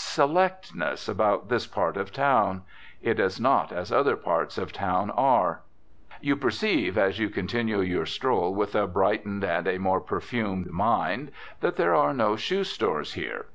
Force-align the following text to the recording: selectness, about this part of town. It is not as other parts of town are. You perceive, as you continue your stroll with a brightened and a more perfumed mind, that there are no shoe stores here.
selectness, 0.00 1.08
about 1.08 1.48
this 1.48 1.66
part 1.66 1.96
of 1.96 2.12
town. 2.12 2.62
It 3.02 3.18
is 3.18 3.40
not 3.40 3.72
as 3.72 3.90
other 3.90 4.14
parts 4.14 4.56
of 4.56 4.72
town 4.72 5.10
are. 5.10 5.62
You 6.20 6.36
perceive, 6.36 6.96
as 6.96 7.18
you 7.18 7.28
continue 7.28 7.80
your 7.80 8.06
stroll 8.06 8.54
with 8.54 8.76
a 8.76 8.86
brightened 8.86 9.42
and 9.42 9.66
a 9.66 9.78
more 9.78 10.00
perfumed 10.00 10.68
mind, 10.70 11.32
that 11.62 11.74
there 11.74 11.96
are 11.96 12.14
no 12.14 12.36
shoe 12.36 12.62
stores 12.62 13.14
here. 13.14 13.46